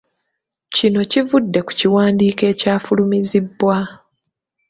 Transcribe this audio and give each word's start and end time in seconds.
Kino 0.75 0.99
kivudde 1.11 1.59
ku 1.67 1.71
kiwandiiko 1.79 2.43
ekyafulumizibwa. 2.51 3.77